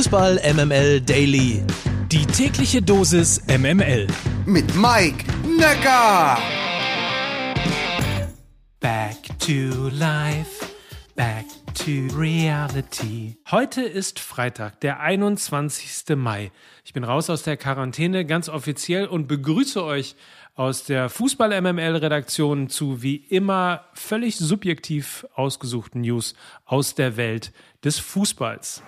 Fußball 0.00 0.40
MML 0.54 1.02
Daily. 1.02 1.62
Die 2.10 2.24
tägliche 2.24 2.80
Dosis 2.80 3.42
MML. 3.48 4.06
Mit 4.46 4.74
Mike 4.74 5.26
Necker. 5.46 6.38
Back 8.80 9.16
to 9.40 9.90
life. 9.90 10.64
Back 11.16 11.44
to 11.84 12.14
reality. 12.14 13.36
Heute 13.50 13.80
ist 13.80 14.20
Freitag, 14.20 14.80
der 14.80 15.00
21. 15.00 16.14
Mai. 16.14 16.52
Ich 16.84 16.92
bin 16.92 17.04
raus 17.04 17.30
aus 17.30 17.42
der 17.42 17.56
Quarantäne, 17.56 18.26
ganz 18.26 18.50
offiziell 18.50 19.06
und 19.06 19.28
begrüße 19.28 19.82
euch 19.82 20.14
aus 20.54 20.84
der 20.84 21.08
Fußball-MML-Redaktion 21.08 22.68
zu 22.68 23.02
wie 23.02 23.16
immer 23.16 23.86
völlig 23.94 24.36
subjektiv 24.36 25.26
ausgesuchten 25.34 26.02
News 26.02 26.34
aus 26.66 26.94
der 26.94 27.16
Welt 27.16 27.50
des 27.82 27.98
Fußballs. 27.98 28.82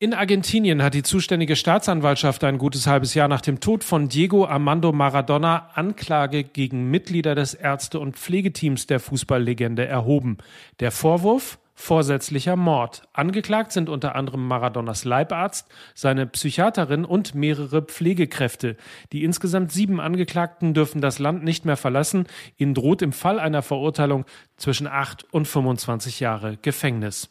In 0.00 0.12
Argentinien 0.12 0.82
hat 0.82 0.94
die 0.94 1.04
zuständige 1.04 1.54
Staatsanwaltschaft 1.54 2.42
ein 2.42 2.58
gutes 2.58 2.88
halbes 2.88 3.14
Jahr 3.14 3.28
nach 3.28 3.40
dem 3.40 3.60
Tod 3.60 3.84
von 3.84 4.08
Diego 4.08 4.44
Armando 4.44 4.90
Maradona 4.90 5.70
Anklage 5.74 6.42
gegen 6.42 6.90
Mitglieder 6.90 7.36
des 7.36 7.54
Ärzte- 7.54 8.00
und 8.00 8.16
Pflegeteams 8.16 8.88
der 8.88 8.98
Fußballlegende 8.98 9.86
erhoben. 9.86 10.38
Der 10.80 10.90
Vorwurf 10.90 11.60
vorsätzlicher 11.74 12.56
Mord. 12.56 13.02
Angeklagt 13.12 13.70
sind 13.70 13.88
unter 13.88 14.16
anderem 14.16 14.46
Maradonas 14.48 15.04
Leibarzt, 15.04 15.68
seine 15.94 16.26
Psychiaterin 16.26 17.04
und 17.04 17.36
mehrere 17.36 17.82
Pflegekräfte. 17.82 18.76
Die 19.12 19.22
insgesamt 19.22 19.70
sieben 19.70 20.00
Angeklagten 20.00 20.74
dürfen 20.74 21.00
das 21.00 21.20
Land 21.20 21.44
nicht 21.44 21.64
mehr 21.64 21.76
verlassen. 21.76 22.26
Ihnen 22.56 22.74
droht 22.74 23.00
im 23.00 23.12
Fall 23.12 23.38
einer 23.38 23.62
Verurteilung 23.62 24.24
zwischen 24.56 24.88
acht 24.88 25.24
und 25.32 25.46
25 25.46 26.18
Jahre 26.18 26.56
Gefängnis 26.56 27.30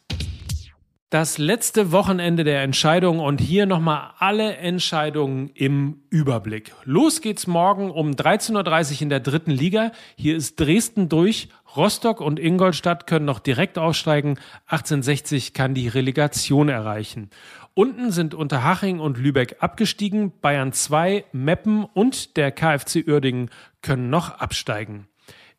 das 1.14 1.38
letzte 1.38 1.92
Wochenende 1.92 2.42
der 2.42 2.64
Entscheidung 2.64 3.20
und 3.20 3.40
hier 3.40 3.66
nochmal 3.66 4.10
alle 4.18 4.56
Entscheidungen 4.56 5.48
im 5.54 6.02
Überblick. 6.10 6.72
Los 6.82 7.20
geht's 7.20 7.46
morgen 7.46 7.92
um 7.92 8.10
13.30 8.10 8.94
Uhr 8.96 9.02
in 9.02 9.10
der 9.10 9.20
dritten 9.20 9.52
Liga. 9.52 9.92
Hier 10.16 10.34
ist 10.34 10.58
Dresden 10.58 11.08
durch. 11.08 11.50
Rostock 11.76 12.20
und 12.20 12.40
Ingolstadt 12.40 13.06
können 13.06 13.26
noch 13.26 13.38
direkt 13.38 13.78
aufsteigen. 13.78 14.40
1860 14.66 15.54
kann 15.54 15.72
die 15.72 15.86
Relegation 15.86 16.68
erreichen. 16.68 17.30
Unten 17.74 18.10
sind 18.10 18.34
Unterhaching 18.34 18.98
und 18.98 19.16
Lübeck 19.16 19.58
abgestiegen. 19.60 20.32
Bayern 20.40 20.72
2, 20.72 21.26
Meppen 21.30 21.84
und 21.84 22.36
der 22.36 22.50
KfC 22.50 23.04
Uerdingen 23.06 23.50
können 23.82 24.10
noch 24.10 24.40
absteigen. 24.40 25.06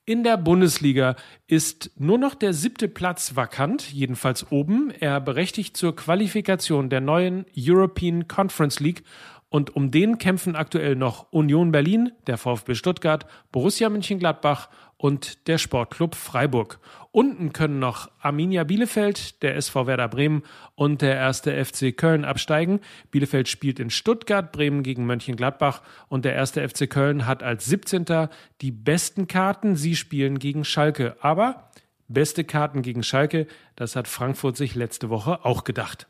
In 0.08 0.24
der 0.24 0.38
Bundesliga 0.38 1.16
ist 1.48 1.90
nur 1.98 2.20
noch 2.20 2.36
der 2.36 2.54
siebte 2.54 2.88
Platz 2.88 3.36
vakant, 3.36 3.92
jedenfalls 3.92 4.52
oben. 4.52 4.92
Er 4.92 5.20
berechtigt 5.20 5.76
zur 5.76 5.96
Qualifikation 5.96 6.92
der 6.92 7.02
neuen 7.02 7.48
European 7.58 8.28
Conference 8.28 8.80
League 8.80 9.02
und 9.50 9.76
um 9.76 9.90
den 9.90 10.20
kämpfen 10.20 10.56
aktuell 10.56 10.96
noch 10.96 11.32
Union 11.32 11.72
Berlin, 11.72 12.12
der 12.28 12.38
VfB 12.38 12.76
Stuttgart, 12.76 13.26
Borussia 13.52 13.90
Mönchengladbach 13.90 14.70
und 15.06 15.48
der 15.48 15.60
Sportclub 15.60 16.16
Freiburg. 16.16 16.80
Unten 17.12 17.54
können 17.54 17.78
noch 17.78 18.10
Arminia 18.22 18.64
Bielefeld, 18.64 19.44
der 19.44 19.56
SV 19.56 19.86
Werder 19.86 20.08
Bremen 20.08 20.42
und 20.74 21.04
der 21.04 21.16
erste 21.16 21.64
FC 21.64 21.96
Köln 21.96 22.26
absteigen. 22.26 22.80
Bielefeld 23.12 23.48
spielt 23.48 23.80
in 23.80 23.92
Stuttgart, 23.92 24.52
Bremen 24.52 24.82
gegen 24.82 25.06
Mönchengladbach 25.06 25.84
und 26.08 26.26
der 26.26 26.34
erste 26.34 26.68
FC 26.68 26.90
Köln 26.90 27.28
hat 27.28 27.44
als 27.44 27.68
17. 27.68 28.30
die 28.62 28.72
besten 28.72 29.28
Karten. 29.28 29.76
Sie 29.76 29.96
spielen 29.96 30.40
gegen 30.40 30.66
Schalke. 30.66 31.16
Aber 31.20 31.70
beste 32.08 32.44
Karten 32.44 32.82
gegen 32.82 33.04
Schalke, 33.04 33.46
das 33.76 33.96
hat 33.96 34.08
Frankfurt 34.08 34.58
sich 34.58 34.74
letzte 34.74 35.12
Woche 35.12 35.46
auch 35.46 35.66
gedacht. 35.66 36.08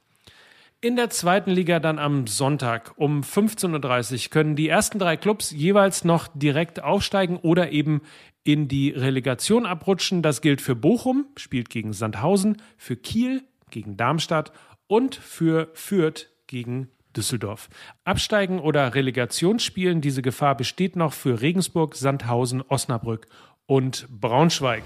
In 0.86 0.95
der 0.95 1.09
zweiten 1.09 1.50
Liga 1.50 1.80
dann 1.80 1.97
am 1.97 2.28
Sonntag 2.28 2.94
um 2.97 3.22
15.30 3.22 4.25
Uhr 4.25 4.30
können 4.30 4.55
die 4.55 4.69
ersten 4.69 5.00
drei 5.00 5.17
Clubs 5.17 5.50
jeweils 5.50 6.03
noch 6.03 6.28
direkt 6.36 6.84
aufsteigen 6.84 7.38
oder 7.38 7.72
eben 7.72 8.03
in 8.44 8.68
die 8.68 8.91
Relegation 8.91 9.66
abrutschen. 9.66 10.22
Das 10.22 10.41
gilt 10.41 10.62
für 10.62 10.75
Bochum, 10.75 11.25
spielt 11.38 11.72
gegen 11.72 11.91
Sandhausen, 11.91 12.62
für 12.78 12.95
Kiel 12.97 13.41
gegen 13.72 13.97
Darmstadt 13.97 14.51
und 14.85 15.16
für 15.16 15.72
Fürth 15.74 16.28
gegen 16.45 16.91
Düsseldorf. 17.18 17.68
Absteigen 18.03 18.59
oder 18.59 18.94
Relegation 18.94 19.57
spielen, 19.57 20.01
diese 20.01 20.22
Gefahr 20.22 20.56
besteht 20.56 20.95
noch 20.95 21.13
für 21.13 21.41
Regensburg, 21.41 21.95
Sandhausen, 21.95 22.62
Osnabrück 22.62 23.25
und 23.66 24.07
Braunschweig. 24.12 24.84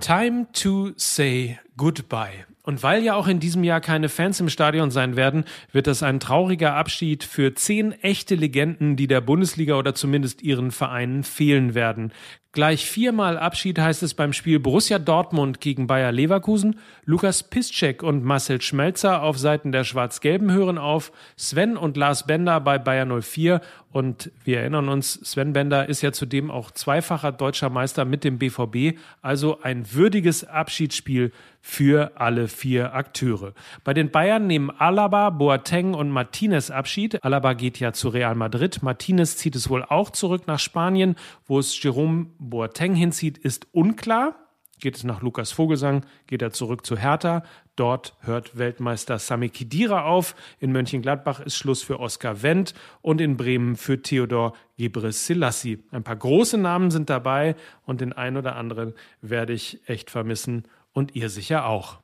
Time 0.00 0.46
to 0.52 0.90
say 0.96 1.58
goodbye. 1.78 2.44
Und 2.70 2.84
weil 2.84 3.02
ja 3.02 3.16
auch 3.16 3.26
in 3.26 3.40
diesem 3.40 3.64
Jahr 3.64 3.80
keine 3.80 4.08
Fans 4.08 4.38
im 4.38 4.48
Stadion 4.48 4.92
sein 4.92 5.16
werden, 5.16 5.42
wird 5.72 5.88
das 5.88 6.04
ein 6.04 6.20
trauriger 6.20 6.74
Abschied 6.74 7.24
für 7.24 7.52
zehn 7.52 7.90
echte 7.90 8.36
Legenden, 8.36 8.94
die 8.94 9.08
der 9.08 9.20
Bundesliga 9.20 9.74
oder 9.74 9.92
zumindest 9.92 10.40
ihren 10.42 10.70
Vereinen 10.70 11.24
fehlen 11.24 11.74
werden. 11.74 12.12
Gleich 12.52 12.88
viermal 12.88 13.38
Abschied 13.38 13.80
heißt 13.80 14.04
es 14.04 14.14
beim 14.14 14.32
Spiel 14.32 14.60
Borussia 14.60 15.00
Dortmund 15.00 15.60
gegen 15.60 15.88
Bayer 15.88 16.12
Leverkusen. 16.12 16.78
Lukas 17.04 17.42
Piszczek 17.42 18.04
und 18.04 18.24
Marcel 18.24 18.60
Schmelzer 18.60 19.22
auf 19.22 19.36
Seiten 19.38 19.72
der 19.72 19.82
Schwarz-Gelben 19.82 20.52
hören 20.52 20.78
auf. 20.78 21.10
Sven 21.36 21.76
und 21.76 21.96
Lars 21.96 22.26
Bender 22.26 22.60
bei 22.60 22.78
Bayer 22.78 23.06
04. 23.20 23.60
Und 23.92 24.30
wir 24.44 24.60
erinnern 24.60 24.88
uns, 24.88 25.14
Sven 25.14 25.52
Bender 25.52 25.88
ist 25.88 26.00
ja 26.02 26.12
zudem 26.12 26.50
auch 26.50 26.70
zweifacher 26.70 27.32
deutscher 27.32 27.70
Meister 27.70 28.04
mit 28.04 28.22
dem 28.22 28.38
BVB. 28.38 28.98
Also 29.20 29.60
ein 29.62 29.92
würdiges 29.92 30.44
Abschiedsspiel 30.44 31.32
für 31.60 32.12
alle 32.14 32.46
vier 32.46 32.94
Akteure. 32.94 33.52
Bei 33.82 33.92
den 33.92 34.10
Bayern 34.10 34.46
nehmen 34.46 34.70
Alaba, 34.70 35.30
Boateng 35.30 35.94
und 35.94 36.10
Martinez 36.10 36.70
Abschied. 36.70 37.22
Alaba 37.24 37.54
geht 37.54 37.80
ja 37.80 37.92
zu 37.92 38.10
Real 38.10 38.36
Madrid. 38.36 38.82
Martinez 38.82 39.36
zieht 39.36 39.56
es 39.56 39.68
wohl 39.68 39.82
auch 39.82 40.10
zurück 40.10 40.46
nach 40.46 40.60
Spanien, 40.60 41.16
wo 41.46 41.58
es 41.58 41.82
Jerome 41.82 42.26
Boateng 42.38 42.94
hinzieht, 42.94 43.38
ist 43.38 43.66
unklar. 43.72 44.36
Geht 44.80 44.96
es 44.96 45.04
nach 45.04 45.20
Lukas 45.20 45.52
Vogelsang, 45.52 46.04
geht 46.26 46.42
er 46.42 46.52
zurück 46.52 46.86
zu 46.86 46.96
Hertha. 46.96 47.42
Dort 47.76 48.14
hört 48.20 48.56
Weltmeister 48.56 49.18
Sami 49.18 49.50
Khedira 49.50 50.04
auf. 50.04 50.34
In 50.58 50.72
Mönchengladbach 50.72 51.40
ist 51.40 51.56
Schluss 51.56 51.82
für 51.82 52.00
Oskar 52.00 52.42
Wendt 52.42 52.74
und 53.02 53.20
in 53.20 53.36
Bremen 53.36 53.76
für 53.76 54.00
Theodor 54.00 54.54
Gebris 54.78 55.26
Selassie. 55.26 55.84
Ein 55.90 56.02
paar 56.02 56.16
große 56.16 56.56
Namen 56.56 56.90
sind 56.90 57.10
dabei 57.10 57.56
und 57.84 58.00
den 58.00 58.14
einen 58.14 58.38
oder 58.38 58.56
anderen 58.56 58.94
werde 59.20 59.52
ich 59.52 59.80
echt 59.86 60.10
vermissen 60.10 60.64
und 60.92 61.14
ihr 61.14 61.28
sicher 61.28 61.66
auch. 61.66 61.98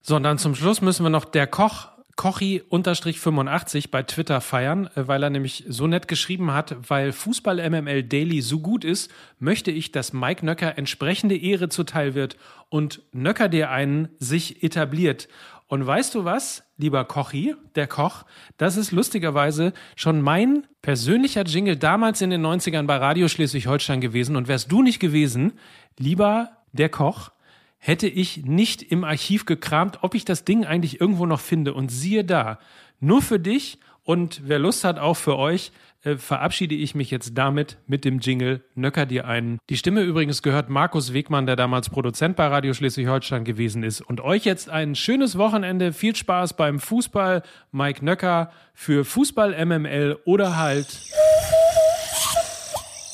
So, 0.00 0.16
und 0.16 0.22
dann 0.22 0.38
zum 0.38 0.54
Schluss 0.54 0.80
müssen 0.80 1.02
wir 1.02 1.10
noch 1.10 1.24
der 1.24 1.46
Koch 1.46 1.97
Kochi-85 2.18 3.90
bei 3.90 4.02
Twitter 4.02 4.40
feiern, 4.40 4.88
äh, 4.96 5.06
weil 5.06 5.22
er 5.22 5.30
nämlich 5.30 5.64
so 5.68 5.86
nett 5.86 6.08
geschrieben 6.08 6.52
hat, 6.52 6.76
weil 6.88 7.12
Fußball 7.12 7.70
MML 7.70 8.02
Daily 8.02 8.42
so 8.42 8.58
gut 8.58 8.84
ist, 8.84 9.10
möchte 9.38 9.70
ich, 9.70 9.92
dass 9.92 10.12
Mike 10.12 10.44
Nöcker 10.44 10.76
entsprechende 10.76 11.36
Ehre 11.36 11.68
zuteil 11.68 12.14
wird 12.14 12.36
und 12.68 13.02
Nöcker 13.12 13.48
dir 13.48 13.70
einen 13.70 14.08
sich 14.18 14.62
etabliert. 14.62 15.28
Und 15.68 15.86
weißt 15.86 16.14
du 16.14 16.24
was, 16.24 16.64
lieber 16.76 17.04
Kochi, 17.04 17.54
der 17.74 17.86
Koch, 17.86 18.24
das 18.56 18.76
ist 18.76 18.90
lustigerweise 18.90 19.72
schon 19.96 20.20
mein 20.20 20.66
persönlicher 20.82 21.44
Jingle 21.44 21.76
damals 21.76 22.20
in 22.20 22.30
den 22.30 22.44
90ern 22.44 22.86
bei 22.86 22.96
Radio 22.96 23.28
Schleswig-Holstein 23.28 24.00
gewesen. 24.00 24.34
Und 24.34 24.48
wärst 24.48 24.72
du 24.72 24.82
nicht 24.82 24.98
gewesen, 24.98 25.52
lieber 25.98 26.50
der 26.72 26.88
Koch, 26.88 27.30
hätte 27.78 28.08
ich 28.08 28.44
nicht 28.44 28.82
im 28.82 29.04
Archiv 29.04 29.46
gekramt, 29.46 29.98
ob 30.02 30.14
ich 30.14 30.24
das 30.24 30.44
Ding 30.44 30.64
eigentlich 30.64 31.00
irgendwo 31.00 31.26
noch 31.26 31.40
finde. 31.40 31.74
Und 31.74 31.90
siehe 31.90 32.24
da, 32.24 32.58
nur 33.00 33.22
für 33.22 33.38
dich 33.38 33.78
und 34.04 34.40
wer 34.44 34.58
Lust 34.58 34.84
hat, 34.84 34.98
auch 34.98 35.18
für 35.18 35.36
euch, 35.36 35.70
äh, 36.02 36.16
verabschiede 36.16 36.74
ich 36.74 36.94
mich 36.94 37.10
jetzt 37.10 37.36
damit 37.36 37.76
mit 37.86 38.04
dem 38.04 38.20
Jingle 38.20 38.62
Nöcker 38.74 39.04
dir 39.04 39.26
einen. 39.26 39.58
Die 39.68 39.76
Stimme 39.76 40.02
übrigens 40.02 40.42
gehört 40.42 40.70
Markus 40.70 41.12
Wegmann, 41.12 41.44
der 41.44 41.56
damals 41.56 41.90
Produzent 41.90 42.36
bei 42.36 42.46
Radio 42.46 42.72
Schleswig-Holstein 42.72 43.44
gewesen 43.44 43.82
ist. 43.82 44.00
Und 44.00 44.20
euch 44.20 44.44
jetzt 44.44 44.70
ein 44.70 44.94
schönes 44.94 45.36
Wochenende. 45.36 45.92
Viel 45.92 46.16
Spaß 46.16 46.56
beim 46.56 46.78
Fußball. 46.78 47.42
Mike 47.70 48.04
Nöcker 48.04 48.50
für 48.72 49.04
Fußball 49.04 49.62
MML 49.66 50.18
oder 50.24 50.56
halt 50.56 50.86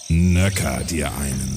Nöcker 0.09 0.85
dir 0.85 1.11
einen. 1.19 1.54